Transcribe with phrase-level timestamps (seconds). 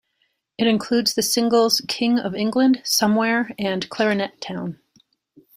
[0.57, 4.79] It includes the singles "King of England"', "Somewhere", and "Clarinet Town".